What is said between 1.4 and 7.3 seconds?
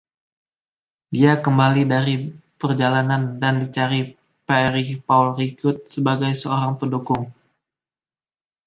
kembali dari perjalanan dan dicari Pierre-Paul Riquet sebagai seorang pendukung.